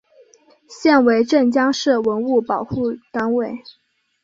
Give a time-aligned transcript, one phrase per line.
[0.67, 3.61] 现为镇江市文物保护单位。